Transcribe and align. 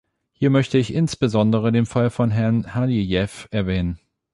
Hier 0.31 0.49
möchte 0.49 0.79
ich 0.79 0.95
insbesondere 0.95 1.71
den 1.71 1.85
Fall 1.85 2.09
von 2.09 2.31
Herrn 2.31 2.73
Hajiyev 2.73 3.47
erwähnen. 3.51 3.99